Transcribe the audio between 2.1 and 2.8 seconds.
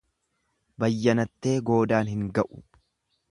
hin ga'u.